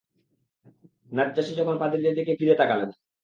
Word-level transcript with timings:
নাজ্জাশী 1.11 1.53
তখন 1.57 1.75
পাদ্রীদের 1.81 2.13
দিকে 2.17 2.33
ফিরে 2.39 2.55
তাকালেন। 2.55 2.89